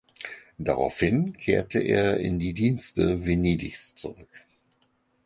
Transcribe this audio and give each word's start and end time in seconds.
Daraufhin 0.57 1.37
kehrte 1.37 1.77
er 1.77 2.17
in 2.17 2.39
die 2.39 2.53
Dienste 2.55 3.23
Venedigs 3.27 3.93
zurück. 3.93 4.47